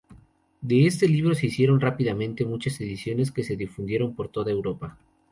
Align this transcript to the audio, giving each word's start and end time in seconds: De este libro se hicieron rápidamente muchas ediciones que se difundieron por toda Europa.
De 0.61 0.87
este 0.87 1.07
libro 1.07 1.35
se 1.35 1.45
hicieron 1.45 1.79
rápidamente 1.79 2.43
muchas 2.43 2.81
ediciones 2.81 3.31
que 3.31 3.43
se 3.43 3.55
difundieron 3.55 4.15
por 4.15 4.29
toda 4.29 4.49
Europa. 4.51 4.97